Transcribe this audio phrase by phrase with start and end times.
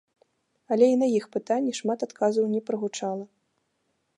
[0.75, 3.25] Але і на іх пытанні шмат адказаў не прагучала.